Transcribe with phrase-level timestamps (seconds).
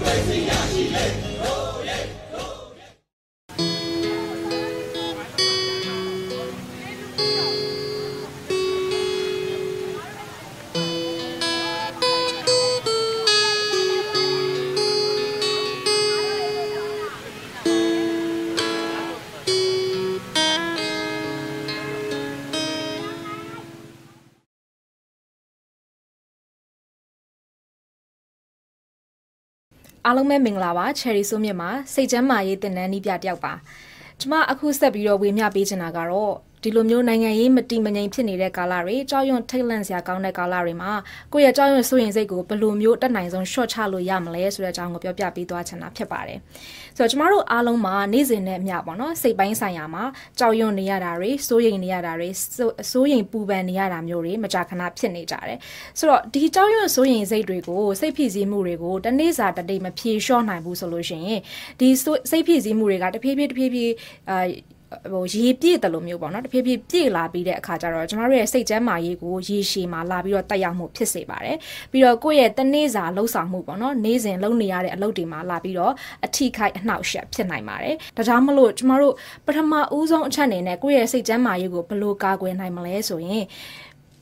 [0.00, 0.52] 我们是亚
[1.42, 1.47] 洲。
[30.06, 33.52] အားလုံးပဲမင်္ဂလာပါ Cherry ဆိုမြင့်မှာစိတ်ချမ်းမာရေးတင်နန်းနီးပြတယောက်ပါ
[34.20, 40.92] ကျမအခုဆက်ပြီးတော့ဝေမျှပေးချင်တာကတော့ဒီလိုမျိုးနိုင်ငံရေးမတည်မငြိမ်ဖြစ်နေတဲ့ကာလတွေကြောက်ရွံ့ထိတ်လန့်စရာကောင်းတဲ့ကာလတွေမှာ
[41.32, 46.38] ကိုယ့်ရဲ့ကြောက်ရွံ့စိုးရိမ်စိတ်ကိုဘယ်လိုမျိုးတက်နိုင်ဆုံး short ချလို့ရမလဲဆိုတဲ့အကြောင်းကိုပြောပြပေးသွားချင်တာဖြစ်ပါတယ်။
[46.96, 50.04] ဆိုတော့ကျမတို့အားလုံးမှာနေ့စဉ်နဲ့အမျှပေါ့နော်စိတ်ပိုင်းဆိုင်ရာမှာ
[50.38, 52.28] ကြောက်ရွံ့နေရတာတွေစိုးရိမ်နေရတာတွေ
[52.92, 55.58] စိုးရိမ်ပူပန်နေရတာမျိုးတွေမကြာခဏဖြစ်နေကြတယ်။
[55.98, 61.40] ဆိုတော့ဒီကြောက်ရွံ့စိုးရိမ်စိတ်တွေကိုစိတ်ဖြစ်စည်းမှုတွေကိုတနေ့စာတနေ့မဖြေလျှော့နိုင်ဘူးဆိုလို့ရှိရင်
[61.80, 61.88] ဒီ
[62.30, 63.94] စိတ်ဖြစ်စည်းမှုတွေကတဖြည်းဖြည်းတဖြည်းဖြည်း
[64.30, 64.46] အာ
[65.12, 71.56] ဟိုရေပြည့်တယ်လို့မျိုးပေါ့နော်တဖြည်းဖြည်းပြည့်လာပြီးတဲ့အခါကျတော့ကျမတို့ရဲ့စိတ်ကျန်းမာရေးကိုရေရှည်မှာလာပြီးတော့တက်ရောက်မှုဖြစ်စေပါတယ်
[71.92, 75.92] ပြီးတော့ကိုယ့်ရဲ့တနေ့စာလှုပ်ဆောင်မှုပေါ့နော်နေ့စဉ်လုပ်နေရတဲ့အလုပ်တွေမှာလာပြီးတော့
[76.24, 79.14] အထီးခိုက်အနှောက်အယှက်ဖြစ်နိုင်ပါတယ်ဒါကြောင့်မလို့ကျမတို့
[79.46, 83.44] ပထမဦးဆုံးအချက်အနေနဲ့ကိုယ့်ရဲ့စိတ်ကျန်းမာရေးကိုဘယ်လိုကာကွယ်နိုင်မလဲဆိုရင်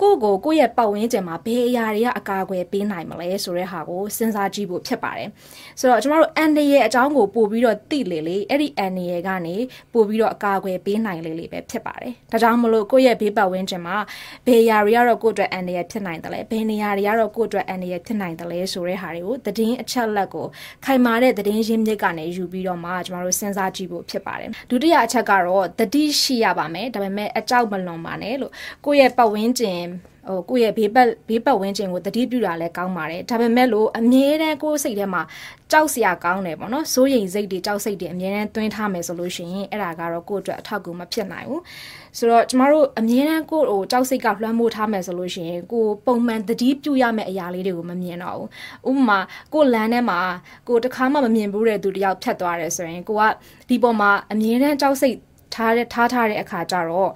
[0.00, 5.28] ကိုကိုကိုယ့်ရဲ့ပတ်ဝန်းကျင်မှာဘယ်အရာတွေကအကာအကွယ်ပေးနိုင်မလဲဆိုတဲ့ဟာကိုစဉ်းစားကြည့်ဖို့ဖြစ်ပါတယ်။
[5.80, 9.56] ဆိုတော့ကျမတို့အန်ဒီရဲ့အကြောင်းကိုပို့ပြီးတော့သိလေလေအဲ့ဒီအန်ဒီရဲ့ကနေ
[9.92, 13.96] ပို့ပြီးတော့အကာအကွယ်ပေးနိုင်လေလေပဲဖြစ်ပါတယ်။ဒါကြောင့်မလို့ကိုယ့်ရဲ့ဘေးပတ်ဝန်းကျင်မှာ
[14.46, 20.46] ဘယ်အရာတွေကတော့ကိုယ့်အတွက်အန်ဒီရဲ့ဖြစ်နိုင်တယ်လဲဘယ်နေရာတွေကတော့ကိုယ့်အတွက်အန်ဒီရဲ့ဖြစ်နိုင်တယ်လဲဆိုတဲ့ဟာတွေကိုသတင်းအချက်လက်ကို
[20.84, 28.52] ခိုင်မာတဲ့သတင်းရင်းမြစ်ကနေယူပြီးတော့မှကျမတို့စဉ်းစားကြည့်ဖို့ဖြစ်ပါတယ်။ဒုတိယအချက်ကတော့တတိရှိရပါမယ်။ဒါပေမဲ့အကြောက်မလွန်ပါနဲ့လို့
[28.84, 29.85] ကိုယ့်ရဲ့ပတ်ဝန်းကျင်
[30.28, 35.22] ဟိုကိုယ့်ရဲ့ဘေးပတ်ဘေးပတ်ဝန်းကျင်ကိုတတိပြုတာလည်းကောင်းပါတယ်ဒါပေမဲ့လို့အမြဲတမ်းကိုယ်စိတ်ထဲမှာ
[35.72, 41.62] ကြောက်စရာကောင်းတယ်ပေါ့နော်စိုးရိမ်စိတ်တွေကြောက်စိတ်တွေအမြဲတမ်းတွင်းထားမယ်ဆိုလို့ရှိရင်အဲ့ဒါကတော့ကိုယ့်အတွက်အထောက်အကူမဖြစ်နိုင်ဘူး
[42.18, 49.18] ဆိုတော့ကျမတို့အမြဲတမ်းကိုယ်ဟိုကြောက်စိတ်ကလွှမ်းမိုးထားမယ်ဆိုလို့ရှိရင်ကိုပုံမှန်တတိပြုရမယ့်အရာလေးတွေကိုမမြင်တော့ဘူးဥပမာ
[49.54, 50.18] ကိုလမ်းထဲမှာ
[50.68, 53.22] ကိုတခါမှမမြင်ဘူးတဲ့သူတယောက်ဖြတ်သွားတယ်ဆိုရင်ကိုက
[53.68, 55.16] ဒီပေါ်မှာအမြဲတမ်းကြောက်စိတ်
[55.54, 57.10] ထားတဲ့ထားထားတဲ့အခါကျတော့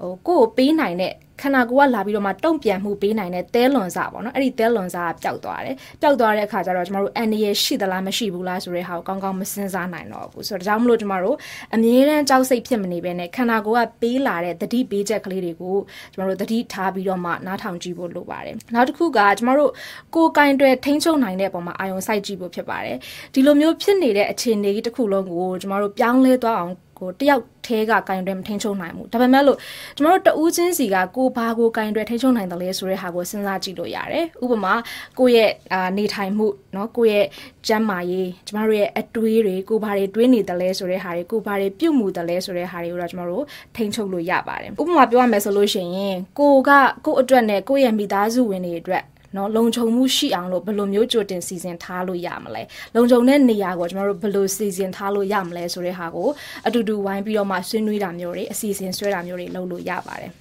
[0.00, 11.36] ဟိုကိုကိုပေးနိုင်တဲ့ ခန္ဓာကိုယ်ကလာပြီးတော့မှတုံ့ပြန်မှုပေးနိုင်တဲ့သဲလွန်စားပေါ့နော်အဲ့ဒီသဲလွန်စားကပျောက်သွားတယ်ပျောက်သွားတဲ့အခါကျတော့ကျမတို့အန်ဒီရရှိသလားမရှိဘူးလားဆိုတဲ့ဟာကိုကောင်းကောင်းမစင်စားနိုင်တော့ဘူးဆိုတော့ဒါကြောင့်မလို့ကျမတို့
[11.74, 15.76] အမြဲတမ်းကြောက်စိတ်ဖြစ်မနေဘဲနဲ့ခန္ဓာကိုယ်ကပေးလာတဲ့တတိပေးချက်ကလေးတွေကို
[16.12, 19.70] ကျမတို့တတိထားပြီးတော့မှနားထောင်ကြည့်ဖို့လိုပါတယ်နောက်တစ်ခုကကျမတို့
[20.14, 22.96] ကိုယ်ကင်တွယ်ထိန်းချုပ်နိုင်တဲ့ပုံမှာအာရုံစိုက်ကြည့်ဖို့ဖြစ်ပါတယ်
[23.34, 29.58] ဒီလိုမျိုးဖြစ်နေတဲ့အခြေအနေကြီးတစ်ခုလုံးကိုကျမတို့ပြောင်းလဲသွားအောင်ကိုတယောက်ထဲကကင်တွယ်မထိန်ချုံနိုင်ဘူးဒါပေမဲ့လို့
[29.96, 34.73] ကျမတို့တဦးချင်းစီကကိုဘာကိုကင်တွယ်ထိန်ချုံနိုင်တယ်လဲဆိုတဲ့ဟာကိုစဉ်းစားကြည့်လို့ရတယ်ဥပမာ
[35.19, 37.27] ကိုယ့်ရဲ့အာနေထိုင်မှုเนาะကိုယ့်ရဲ့
[37.67, 43.43] ကျန်းမာရေးကျမတို့ရဲ့အတွေးတွေကိုဘာတွေတွေးနေတယ်လဲဆိုတဲ့ဟာတွေကိုဘာတွေပြုတ်မှုတယ်လဲဆိုတဲ့ဟာတွေကိုတော့ကျမတို့
[43.75, 46.71] ထိန်ချုပ်လို့ရပါတယ်ဥပမာပြောရမယ်ဆိုလို့ရှိရင်ကိုက
[47.05, 49.03] ကိုယ့်အတွက်နဲ့ကိုယ့်ရဲ့မိသားစုဝင်တွေအတွက်
[49.35, 52.63] နော်လုံခြုံမှုရှိအောင်လို့ဘယ်လိုမျိုးကြိုတင်စီစဉ်ထားလို့ရမလဲ
[52.95, 56.29] လုံခြုံတဲ့နေရာကိုကျွန်တော်တို့ဘယ်လိုစီစဉ်ထားလို့ရမလဲဆိုတဲ့ဟာကို
[56.67, 60.31] အတူတူဝိုင်းပြီးတော့မှဆွေးနွေးတာမျိုးတွေအစီအစဉ်ဆွဲတာမျိုးတွေလုပ်လို့ရပါတယ်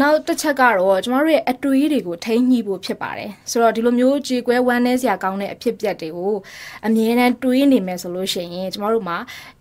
[0.00, 6.34] နောက်တစ်ချက်ကတော့ကျမတို့ရဲ့အတွေးတွေကိုထိန်းညှိဖို့ဖြစ်ပါတယ်ဆိုတော့ဒီလိုမျိုးကြေကွဲဝမ်းနည်းစရာကောင်းတဲ့အဖြစ်ပြက်တွေကို
[6.86, 9.16] အမြဲတမ်းတွေးနေမယ်ဆိုလို့ရှိရင်ကျမတို့မှာ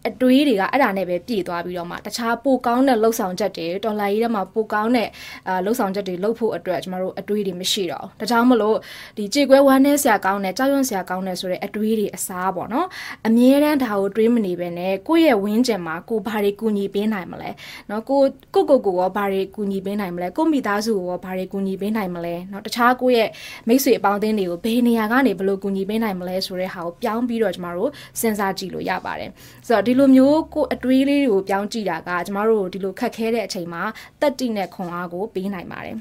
[0.09, 5.09] အတွေးတွေကအဲ့ဒါနဲ့ပဲပြည့်သွားပြီးတော့မှတခြားပိုကောင်းတဲ့လှုပ်ဆောင်ချက်တွေတော်လာရေးထဲမှာပိုကောင်းတဲ့
[5.47, 8.77] အာလှုပ်ဆောင်ချက်တွေလုပ်ဖို့အတွက်ကျမတို့အတွေးတွေမရှိတော့ဘူးဒါကြောင့်မလို့
[9.17, 12.87] ဒီကြေကွဲဝမ်းနည်းစရာကောင်းတဲ့ကြောက်ရွံ့စရာကောင်းတဲ့ဆိုတဲ့အတွေးတွေအစားပေါ့နော်
[13.27, 17.49] အမြဲတမ်းဒါကိုတွေးမနေပဲနဲ့ကိုယ့်ရဲ့ဝင်းကျင်မှာကိုဘာတွေကူညီပေးနိုင်မလဲ
[17.89, 18.19] နော်ကို
[18.53, 23.30] ကိုကိုကိုရောဘာတွေကူညီပေးနိုင်မကိုမိသားစုကိုရောဘာတွေကူညီပေးနိုင်မလဲเนาะတခြားကိုယ့်ရဲ့
[23.68, 27.90] မိတ်ဆွေအပေါင်းအသင်းတွေကိုဘယ်နေရာကနေဘယ်လိုကူညီပေးနိုင်မလဲဆိုတဲ့ဟာကိုပြောင်းပြီးတော့ကျမတို့
[28.20, 29.30] စဉ်းစားကြည့်လို့ရပါတယ်
[29.66, 33.82] ဆိုတော့ဒီလိုမျိုးကိုအတွေးလေးတွေကိုပြောင်းကြည့်တာကကျမတို့ဒီလိုခက်ခဲတဲ့အချိန်မှာ
[34.20, 35.96] တက်တိနဲ့ခွန်အားကိုပေးနိုင်ပါတယ်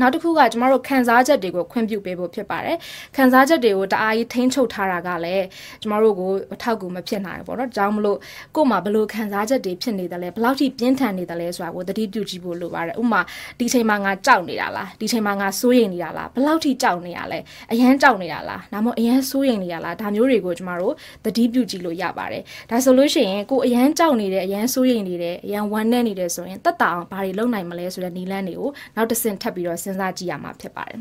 [0.00, 2.76] နောက်တစ်ခုကကျမတို့ခံစားချက်တွေကိုခွင့်ပြုပေးဖို့ဖြစ်ပါတယ်
[3.16, 5.44] ခံစားချက်တွေကိုတအားကြီးထိန်းချုပ်ထားတာကလည်း
[5.82, 8.18] ကျမတို့ကိုအထောက်အကူမဖြစ်နိုင်ဘူးပေါ့နော်ဒါကြောင့်မလို့
[8.56, 13.20] ကို့မှာဘလို့ခံစားချက်တွေဖြစ်နေတယ်လဲဘလောက်ထိပြင်းထန်နေတယ်လဲဆိုတာကိုသတိပြုကြည့်ဖို့လိုပါတယ်ဥပမာ
[13.58, 17.38] ဒီချိန်မှာငါကြောက်နေတာလားဒီချိန်မှာငါစိုးရိမ်နေတာလားဘလောက်ထိကြောက်နေရလဲ
[17.72, 20.94] အရန်ကြောက်နေတာလားဒါမှမဟုတ်အရန်စိုးရိမ်နေရလားဒါမျိုးတွေကိုကျမတို့
[21.24, 31.00] သတိပြုကြည့်လို့ရပါတယ်ဒါဆိုလို့ရှိရင်ကိုအရန်ကြောက်နေတယ်အရန်စိုးရိမ်နေတယ်အရန်ဝမ်းနည်းနေတယ်ဆိုရင်တက်တာအောင်ဘာတွေလုပ်နိုင်မလဲဆိုတဲ့နည်းလမ်းတွေကိုနောက်တစ်ဆင့်ထပ်ပြီးတော့စဉ်းစားကြည့်ရမှာဖြစ်ပါတယ်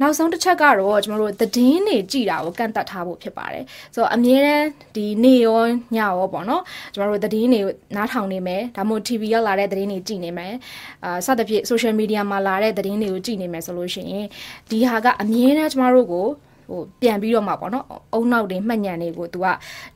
[0.00, 3.64] နောက်ဆုံးတစ်ချက်ကတော့ကျွန်တော်တို့သတင်းတွေကြည်တာကိုကန့်သက်ထားဖို့ဖြစ်ပါတယ်
[3.94, 4.66] ဆိုတော့အမြဲတမ်း
[4.96, 5.60] ဒီနေရော
[5.94, 6.62] ညရောပေါ့နော်
[6.94, 7.60] ကျွန်တော်တို့သတင်းတွေ
[7.96, 10.54] နားထောင်နေမယ်ဒါမှမဟုတ် TV ရောက်လာတဲ့သတင်းတွေကြည်နေမယ်
[11.04, 14.26] အာစသဖြင့် social media မှာလာတဲ့သတင်းတွေကိုကြည်နေမယ်ဆိုလို့ရှိရင်
[14.70, 16.28] ဒီဟာကအမြဲတမ်းကျွန်တော်တို့ကို
[16.68, 19.46] ဟိုပြန်ပြီးတော့မှပေါ့နော်အုံနောက်တွေမှတ်ညံတွေကို तू က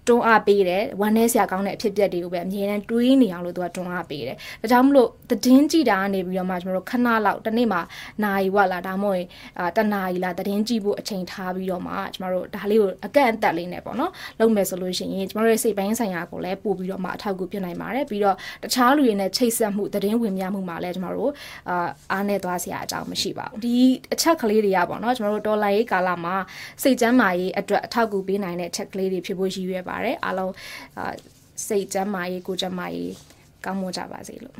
[0.09, 7.81] တွန်းအားပေးတယ်ဝမ်းနည်းစရာကောင်းတဲ့အဖြစ်အပျက်တွေကိုပဲအမြဲတမ်းတွေးနေအောင်လို့ तू ကတွန်းအားပေးတယ်ဒါကြောင့်မလို့သတင်းကြည့်တာကနေပြီးတော့မှကျွန်တော်တို့ခဏလောက်တစ်နေ့မှာ
[8.25, 9.25] နာရီဝက်လားဒါမှမဟုတ်
[9.59, 14.11] အာတနာရီလားသတင်းကြည့်ဖို့အချိန်ထားပြီးတော့မှကျွန်တော်တို့ဒါလေးကိုအကန့်အသတ်လေးနဲ့ပေါ့နော်
[14.41, 21.33] လုပ်မယ်ဆိုလို့ရှိရင်ကျွန်တော်တို့ရဲ့စိတ်ပိုင်းဆိုင်ရာကိုလည်းပို့ပြီးတော့မှအထောက်အကူဖြစ်နိုင်ပါတယ်ပြီးတော့တခြားလူတွေနဲ့ချိတ်ဆက်မှုသတင်းဝင်မြမှုမှာလည်းကျွန်တော်တို့
[21.69, 23.77] အာအားနဲ့သွားစရာအကြောင်းမရှိပါဘူးဒီ
[24.12, 26.37] အချက်ကလေးတွေကပေါ့နော်ကျွန်တော်တို့ဒေါ်လာရေးကာလမှာ
[26.82, 30.53] စိတ်ကျန်းမာရေးအတွက်အထောက်အကူပေးနိုင်တဲ့အချက်ကလေးတွေဖြစ်ဖို့ရည်ရွယ်ပါတယ်အားလုံး
[31.67, 33.12] စိတ်ကျန်းမာရေးကိုယ်ကျန်းမာရေး
[33.64, 34.56] ကောင်းမွန်ကြပါစေလို့